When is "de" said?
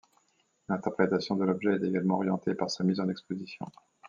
1.35-1.43